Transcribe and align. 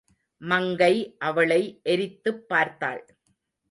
மங்கை, 0.41 1.15
அவளை 1.19 1.79
எரித்துப் 1.83 2.49
பார்த்தாள். 2.49 3.05